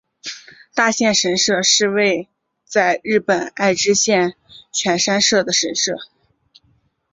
[0.73, 2.27] 大县神社是位
[2.65, 4.33] 在日本爱知县
[4.71, 5.93] 犬山市的神社。